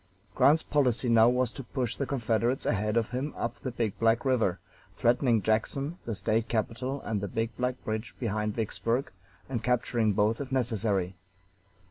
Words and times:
Grant's 0.33 0.63
policy 0.63 1.09
now 1.09 1.29
was 1.29 1.51
to 1.51 1.61
push 1.63 1.95
the 1.95 2.07
Confederates 2.07 2.65
ahead 2.65 2.97
of 2.97 3.11
him 3.11 3.35
up 3.37 3.59
the 3.59 3.69
Big 3.69 3.99
Black 3.99 4.25
River, 4.25 4.59
threatening 4.97 5.43
Jackson, 5.43 5.99
the 6.05 6.15
State 6.15 6.47
capital, 6.49 7.01
and 7.03 7.21
the 7.21 7.27
Big 7.27 7.55
Black 7.55 7.75
bridge 7.85 8.15
behind 8.19 8.55
Vicksburg, 8.55 9.11
and 9.47 9.63
capturing 9.63 10.13
both 10.13 10.41
if 10.41 10.51
necessary. 10.51 11.13